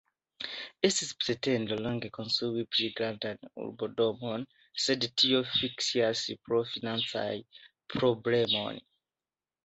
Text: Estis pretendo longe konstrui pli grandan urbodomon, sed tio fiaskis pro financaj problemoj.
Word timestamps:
Estis 0.87 1.09
pretendo 1.23 1.75
longe 1.87 2.09
konstrui 2.13 2.63
pli 2.75 2.87
grandan 2.99 3.37
urbodomon, 3.65 4.45
sed 4.85 5.05
tio 5.23 5.41
fiaskis 5.51 6.39
pro 6.47 6.63
financaj 6.71 7.27
problemoj. 7.97 8.73